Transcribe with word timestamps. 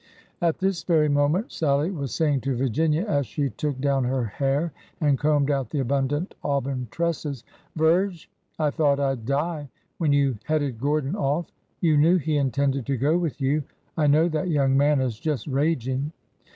At 0.41 0.57
this 0.57 0.81
very 0.83 1.09
moment 1.09 1.51
Sallie 1.51 1.91
was 1.91 2.11
saying 2.11 2.41
to 2.41 2.55
Virginia 2.55 3.03
as 3.05 3.27
she 3.27 3.51
took 3.51 3.79
down 3.79 4.03
her 4.05 4.25
hair 4.25 4.73
and 4.99 5.19
combed 5.19 5.51
out 5.51 5.69
the 5.69 5.77
abundant 5.81 6.33
auburn 6.43 6.87
tresses: 6.89 7.43
Virge, 7.75 8.27
I 8.57 8.71
thought 8.71 8.99
I 8.99 9.13
'd 9.13 9.27
die 9.27 9.69
when 9.99 10.11
you 10.11 10.39
headed 10.45 10.79
Gordon 10.79 11.15
off! 11.15 11.51
You 11.81 11.97
knew 11.97 12.17
he 12.17 12.37
intended 12.37 12.87
to 12.87 12.97
go 12.97 13.15
with 13.15 13.39
you. 13.39 13.63
I 13.95 14.07
know 14.07 14.27
that 14.29 14.49
young 14.49 14.75
man 14.75 14.99
is 15.01 15.19
just 15.19 15.45
raging." 15.45 16.11